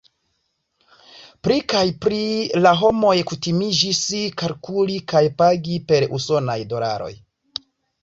[1.47, 2.21] Pli kaj pli
[2.63, 4.03] la homoj kutimiĝis
[4.45, 7.17] kalkuli kaj pagi per usonaj dolaroj.